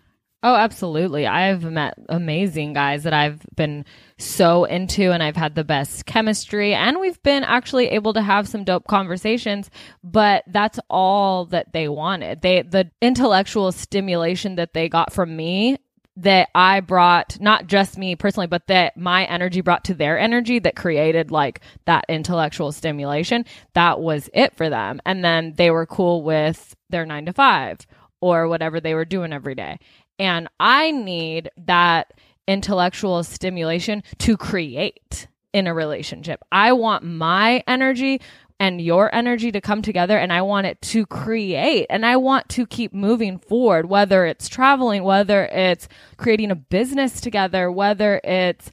[0.43, 1.27] Oh, absolutely.
[1.27, 3.85] I've met amazing guys that I've been
[4.17, 8.49] so into and I've had the best chemistry and we've been actually able to have
[8.49, 9.71] some dope conversations,
[10.03, 12.41] but that's all that they wanted.
[12.41, 15.77] They the intellectual stimulation that they got from me
[16.17, 20.59] that I brought, not just me personally, but that my energy brought to their energy
[20.61, 23.45] that created like that intellectual stimulation.
[23.75, 25.01] That was it for them.
[25.05, 27.87] And then they were cool with their nine to five
[28.21, 29.79] or whatever they were doing every day.
[30.21, 32.13] And I need that
[32.47, 36.43] intellectual stimulation to create in a relationship.
[36.53, 38.21] I want my energy
[38.61, 42.51] and your energy to come together and I want it to create and I want
[42.51, 48.71] to keep moving forward, whether it's traveling, whether it's creating a business together, whether it's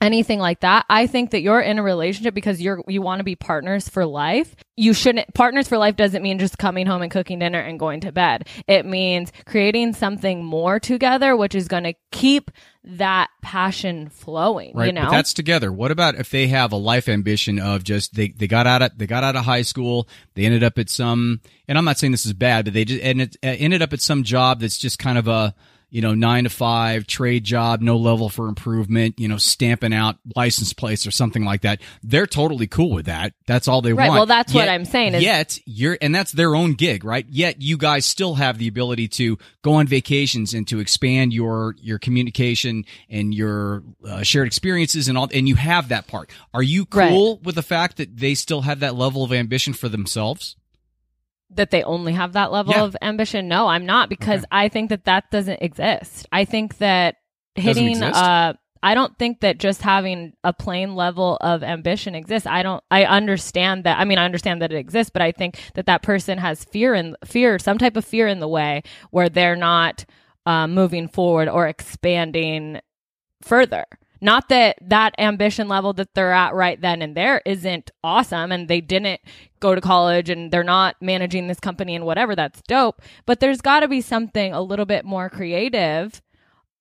[0.00, 0.84] anything like that.
[0.88, 4.04] I think that you're in a relationship because you're you want to be partners for
[4.06, 4.54] life.
[4.76, 8.00] You shouldn't partners for life doesn't mean just coming home and cooking dinner and going
[8.00, 8.46] to bed.
[8.66, 12.50] It means creating something more together which is going to keep
[12.88, 15.04] that passion flowing, Right, you know.
[15.06, 15.72] but that's together.
[15.72, 18.96] What about if they have a life ambition of just they, they got out of
[18.96, 22.12] they got out of high school, they ended up at some, and I'm not saying
[22.12, 24.98] this is bad, but they just ended, uh, ended up at some job that's just
[25.00, 25.54] kind of a
[25.96, 30.16] you know nine to five trade job, no level for improvement, you know, stamping out
[30.36, 31.80] license plates or something like that.
[32.02, 33.32] They're totally cool with that.
[33.46, 34.18] That's all they Right, want.
[34.18, 37.24] well, that's what I'm saying is- yet you're, and that's their own gig, right?
[37.30, 41.74] Yet you guys still have the ability to go on vacations and to expand your
[41.80, 46.28] your communication and your uh, shared experiences and all, and you have that part.
[46.52, 47.08] Are you Right.
[47.08, 50.56] cool with the fact that they still have that level of ambition for themselves?
[51.50, 52.82] That they only have that level Yeah.
[52.84, 53.48] of ambition.
[53.48, 54.48] No, I'm not because Okay.
[54.50, 56.26] I think that that doesn't exist.
[56.32, 57.16] I think that
[57.54, 62.46] hitting uh I don't think that just having a plain level of ambition exists.
[62.46, 63.98] I don't I understand that.
[63.98, 66.94] I mean, I understand that it exists, but I think that that person has fear
[66.94, 70.04] and fear, some type of fear in the way where they're not
[70.44, 72.80] uh, moving forward or expanding
[73.42, 73.84] further.
[74.20, 78.68] Not that that ambition level that they're at right then and there isn't awesome and
[78.68, 79.20] they didn't
[79.60, 83.02] go to college and they're not managing this company and whatever, that's dope.
[83.26, 86.22] But there's got to be something a little bit more creative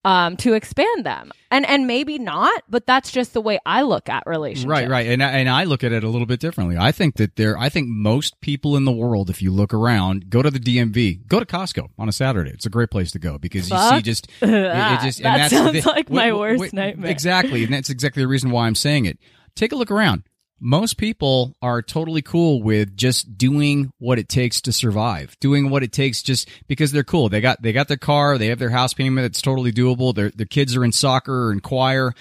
[0.06, 1.32] um, to expand them.
[1.52, 4.70] And and maybe not, but that's just the way I look at relationships.
[4.70, 5.08] Right, right.
[5.08, 6.78] And I- and I look at it a little bit differently.
[6.78, 10.30] I think that there I think most people in the world if you look around,
[10.30, 12.52] go to the DMV, go to Costco on a Saturday.
[12.52, 15.02] It's a great place to go because you see Fuck just it, it that.
[15.04, 17.10] just That and that's sounds the- like my wait, worst wait, nightmare.
[17.12, 17.64] Exactly.
[17.64, 19.18] And that's exactly the reason why I'm saying it.
[19.56, 20.24] Take a look around.
[20.60, 25.84] Most people are totally cool with just doing what it takes to survive, doing what
[25.84, 27.28] it takes just because they're cool.
[27.28, 30.16] They got they got their car, they have their house payment that's totally doable.
[30.16, 32.14] Their their kids are in soccer or in choir,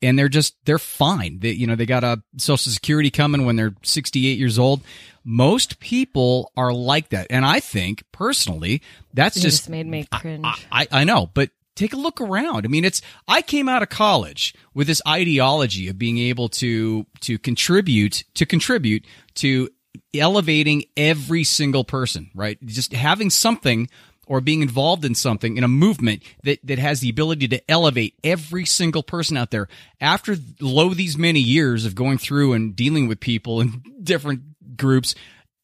[0.00, 1.40] and they're just they're fine.
[1.40, 4.82] They you know they got a social security coming when they're 68 years old.
[5.24, 8.80] Most people are like that, and I think personally
[9.12, 10.46] that's You just just made me cringe.
[10.70, 12.64] I, I know, but take a look around.
[12.64, 17.06] I mean, it's I came out of college with this ideology of being able to
[17.20, 19.04] to contribute to contribute
[19.34, 19.68] to
[20.14, 22.58] elevating every single person, right?
[22.64, 23.88] Just having something
[24.26, 28.14] or being involved in something in a movement that that has the ability to elevate
[28.22, 29.68] every single person out there.
[30.00, 35.14] After lo these many years of going through and dealing with people in different groups,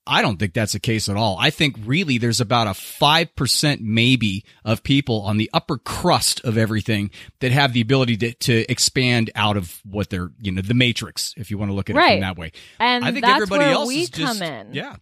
[0.09, 1.37] I don't think that's the case at all.
[1.39, 6.57] I think really there's about a 5% maybe of people on the upper crust of
[6.57, 10.75] everything that have the ability to, to expand out of what they're, you know, the
[10.75, 12.13] matrix, if you want to look at it Right.
[12.15, 12.53] from that way.
[12.81, 14.73] And I think that's everybody else we is just, come in.
[14.75, 14.97] Yeah.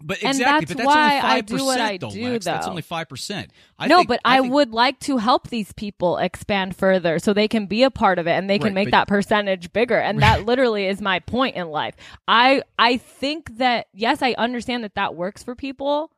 [0.00, 2.44] But And that's but that's why only 5%, I do what I though, do, Lex.
[2.44, 3.48] That's only 5%.
[3.80, 7.32] I no, think, but I, think- would like to help these people expand further so
[7.32, 9.72] they can be a part of it and they can Right, make but- that percentage
[9.72, 9.98] bigger.
[9.98, 11.94] And that literally is my point in life.
[12.28, 16.12] I I think that yes, I understand that that works for people,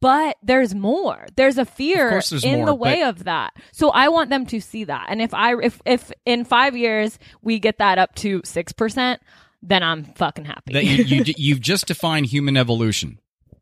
[0.00, 1.26] but there's more.
[1.36, 3.52] There's a fear there's in more, the way but- of that.
[3.72, 5.06] So I want them to see that.
[5.10, 9.18] And if I if if in 5 years we get that up to 6%,
[9.62, 10.72] then I'm fucking happy.
[10.72, 13.18] that you, you you've just defined human evolution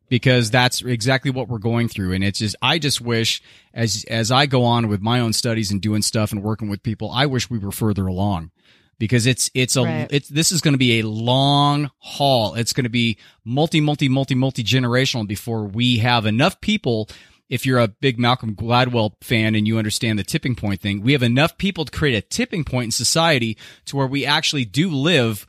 [0.09, 2.13] because that's exactly what we're going through.
[2.13, 3.41] And it's just i just wish
[3.73, 6.83] as as i go on with my own studies and doing stuff and working with
[6.83, 8.51] people i wish we were further along
[8.97, 10.07] because it's it's a Right.
[10.09, 12.55] it's this is going to be a long haul.
[12.55, 17.09] It's going to be multi multi multi multi generational before we have enough people.
[17.47, 21.11] If you're a big Malcolm Gladwell fan and you understand the tipping point thing, we
[21.11, 24.89] have enough people to create a tipping point in society to where we actually do
[24.89, 25.45] live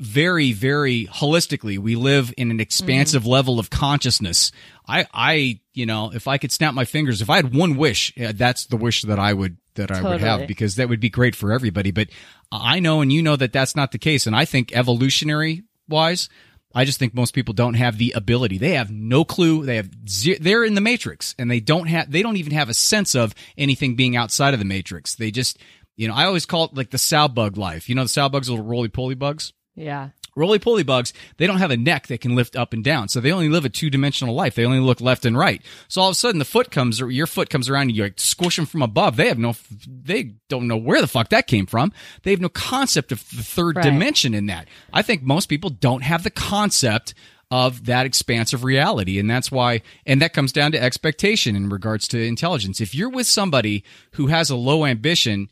[0.00, 3.30] very very holistically we live in an expansive Mm-hmm.
[3.30, 4.50] level of consciousness
[4.88, 8.12] i i you know if i could snap my fingers if i had one wish
[8.16, 11.36] that's the wish that i would that i would have because that would be great
[11.36, 12.08] for everybody but
[12.50, 16.28] i know and you know that that's not the case and i think evolutionary wise
[16.72, 18.56] I just think most people don't have the ability.
[18.56, 19.66] They have no clue.
[19.66, 22.68] They have ze- they're in the matrix and they don't have they don't even have
[22.68, 25.16] a sense of anything being outside of the matrix.
[25.16, 25.58] They just,
[25.96, 27.88] you know, I always call it like the sow bug life.
[27.88, 29.52] You know, the sow bugs, little roly poly bugs.
[29.80, 30.10] Yeah.
[30.36, 33.08] Roly poly bugs, they don't have a neck that can lift up and down.
[33.08, 34.54] So they only live a two dimensional life.
[34.54, 35.60] They only look left and right.
[35.88, 38.04] So all of a sudden the foot comes, or your foot comes around and you
[38.04, 39.16] like squish them from above.
[39.16, 39.54] They have no,
[39.86, 41.92] they don't know where the fuck that came from.
[42.22, 43.84] They have no concept of the third Right.
[43.84, 44.68] dimension in that.
[44.92, 47.12] I think most people don't have the concept
[47.50, 49.18] of that expansive reality.
[49.18, 52.80] And that's why, and that comes down to expectation in regards to intelligence.
[52.80, 53.82] If you're with somebody
[54.12, 55.48] who has a low ambition,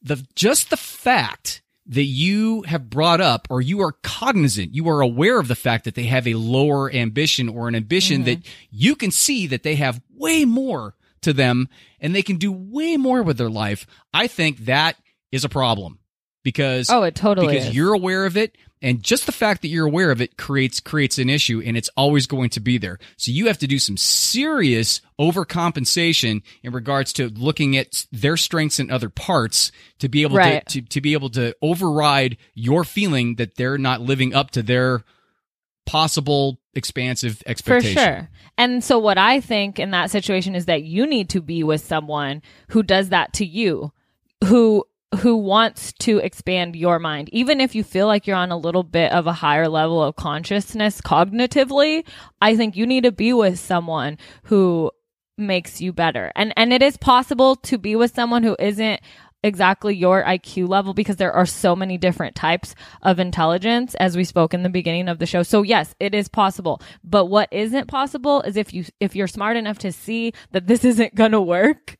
[0.00, 5.00] the, just the fact that you have brought up or you are cognizant, you are
[5.00, 8.26] aware of the fact that they have a lower ambition or an ambition mm-hmm.
[8.26, 8.38] that
[8.70, 11.68] you can see that they have way more to them
[12.00, 13.86] and they can do way more with their life.
[14.14, 14.96] I think that
[15.32, 15.98] is a problem.
[16.42, 17.74] because Oh, it totally because is.
[17.74, 21.18] you're aware of it and just the fact that you're aware of it creates creates
[21.18, 23.96] an issue and it's always going to be there so you have to do some
[23.96, 30.36] serious overcompensation in regards to looking at their strengths in other parts to be able
[30.36, 30.64] Right.
[30.66, 34.62] to, to to be able to override your feeling that they're not living up to
[34.62, 35.04] their
[35.86, 37.94] possible expansive expectation.
[37.94, 38.30] For sure.
[38.56, 41.80] And so what I think in that situation is that you need to be with
[41.84, 43.92] someone who does that to you,
[44.44, 44.84] who
[45.18, 47.28] who wants to expand your mind.
[47.32, 50.16] Even if you feel like you're on a little bit of a higher level of
[50.16, 52.06] consciousness cognitively,
[52.40, 54.92] I think you need to be with someone who
[55.36, 56.30] makes you better.
[56.36, 59.00] And and it is possible to be with someone who isn't
[59.42, 64.24] exactly your IQ level because there are so many different types of intelligence as we
[64.24, 65.42] spoke in the beginning of the show.
[65.42, 66.82] So yes, it is possible.
[67.02, 70.84] But what isn't possible is if you if you're smart enough to see that this
[70.90, 71.96] isn't going to work,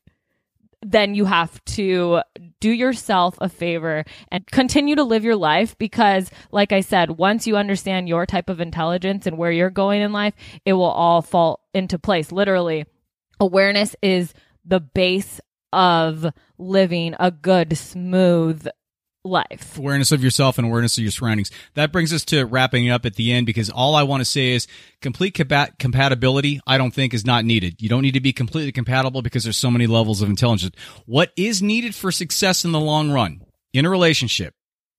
[0.81, 2.21] then you have to
[2.59, 7.45] do yourself a favor and continue to live your life because like I said, once
[7.45, 10.33] you understand your type of intelligence and where you're going in life,
[10.65, 12.31] it will all fall into place.
[12.31, 12.85] Literally,
[13.39, 14.33] awareness is
[14.65, 15.39] the base
[15.73, 16.25] of
[16.57, 18.67] living a good, smooth
[19.23, 19.77] life.
[19.77, 21.51] awareness of yourself and awareness of your surroundings.
[21.75, 24.49] That brings us to wrapping up at the end because all I want to say
[24.49, 24.67] is
[25.01, 26.59] complete compa- compatibility.
[26.65, 27.81] I don't think is not needed.
[27.81, 30.75] You don't need to be completely compatible because there's so many levels of intelligence.
[31.05, 33.41] What is needed for success in the long run
[33.73, 34.53] in a relationship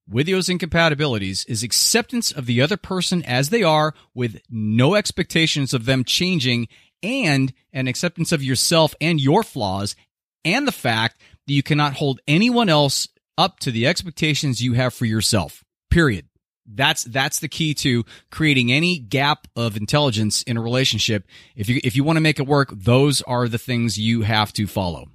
[0.08, 5.72] with those incompatibilities is acceptance of the other person as they are with no expectations
[5.72, 6.68] of them changing
[7.02, 9.96] and an acceptance of yourself and your flaws
[10.44, 13.08] and the fact that you cannot hold anyone else
[13.38, 15.64] up to the expectations you have for yourself.
[15.90, 16.26] Period.
[16.66, 21.26] That's that's the key to creating any gap of intelligence in a relationship.
[21.56, 24.52] If you if you want to make it work, those are the things you have
[24.54, 25.08] to follow.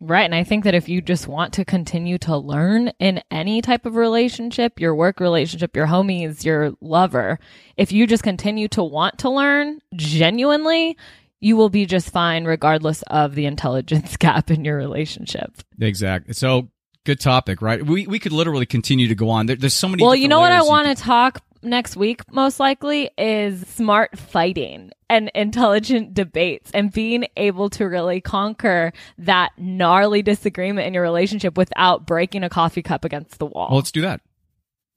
[0.00, 0.24] Right.
[0.24, 3.84] And I think that if you just want to continue to learn in any type
[3.84, 7.40] of relationship, your work relationship, your homies, your lover,
[7.76, 10.96] if you just continue to want to learn genuinely,
[11.40, 15.62] you will be just fine regardless of the intelligence gap in your relationship.
[15.80, 16.32] Exactly.
[16.32, 16.68] So
[17.04, 17.84] good topic, right?
[17.84, 19.46] We we could literally continue to go on.
[19.46, 20.02] There, there's so many.
[20.02, 24.92] Well, you know what I want to talk next week most likely is smart fighting
[25.10, 31.56] and intelligent debates and being able to really conquer that gnarly disagreement in your relationship
[31.56, 33.68] without breaking a coffee cup against the wall.
[33.70, 34.20] Well, let's do that.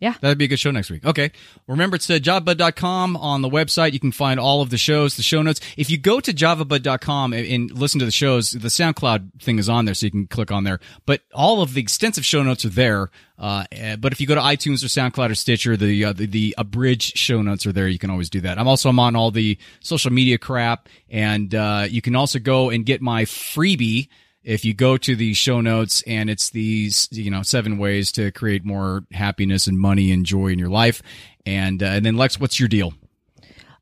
[0.02, 0.16] Yeah.
[0.20, 1.06] That'd be a good show next week.
[1.06, 1.32] Okay.
[1.68, 3.94] Remember, it's uh, javabud.com on the website.
[3.94, 5.62] You can find all of the shows, the show notes.
[5.78, 9.70] If you go to javabud.com and, and listen to the shows, the SoundCloud thing is
[9.70, 10.80] on there, so you can click on there.
[11.06, 13.12] But all of the extensive show notes are there.
[13.38, 16.26] Uh, eh, but if you go to iTunes or SoundCloud or Stitcher, the, uh, the
[16.26, 17.88] the abridged show notes are there.
[17.88, 18.58] You can always do that.
[18.58, 22.72] I'm also I'm on all the social media crap, and uh, you can also go
[22.72, 24.08] and get my freebie
[24.44, 28.32] if you go to the show notes and it's these you know seven ways to
[28.32, 31.02] create more happiness and money and joy in your life.
[31.46, 32.94] And uh, and then lex what's your deal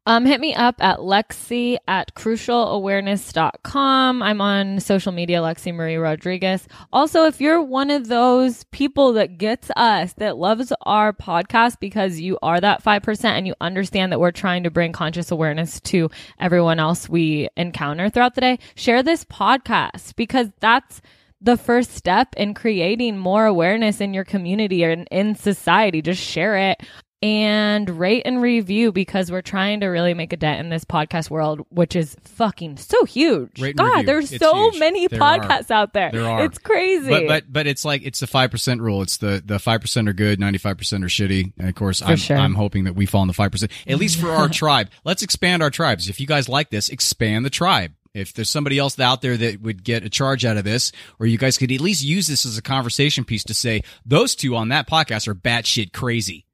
[0.10, 4.24] Um, hit me up at Lexi at crucialawareness.com.
[4.24, 6.68] I'm on social media, Lexi Marie Rodriguez.
[6.92, 12.20] Also, if you're one of those people that gets us, that loves our podcast because
[12.20, 16.10] you are that 5% and you understand that we're trying to bring conscious awareness to
[16.40, 21.02] everyone else we encounter throughout the day, share this podcast because that's
[21.40, 26.02] the first step in creating more awareness in your community in, in society.
[26.02, 26.82] Just share it
[27.22, 31.30] and rate and review because we're trying to really make a dent in this podcast
[31.30, 33.60] world, which is fucking so huge.
[33.62, 34.80] Rate God, there's It's so huge.
[34.80, 35.40] many There are.
[35.40, 36.12] podcasts out there.
[36.12, 36.46] There are.
[36.46, 37.10] It's crazy.
[37.10, 40.08] but but but it's like it's the five percent rule it's the the five percent
[40.08, 42.38] are good 95 percent are shitty and of course I'm, sure.
[42.38, 45.22] I'm hoping that we fall in the five percent at least for our tribe let's
[45.24, 49.00] expand our tribes if you guys like this expand the tribe if there's somebody else
[49.00, 51.80] out there that would get a charge out of this, or you guys could at
[51.80, 55.36] least use this as a conversation piece to say those two on that podcast are
[55.36, 56.48] batshit crazy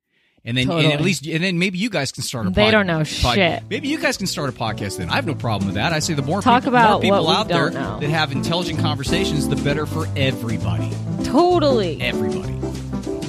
[0.45, 0.85] and then totally.
[0.85, 2.51] and at least and then maybe you guys can start a.
[2.51, 3.63] They don't know shit.
[3.69, 4.97] Maybe you guys can start a podcast.
[4.97, 5.91] Then I have no problem with that.
[5.91, 7.99] I say the more Talk people, more people out there know.
[7.99, 10.91] that have intelligent conversations, the better for everybody.
[11.23, 12.53] Totally, everybody.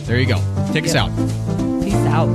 [0.04, 0.36] There you go.
[0.72, 0.94] Take yep.
[0.94, 1.10] us out.
[1.82, 2.26] Peace out.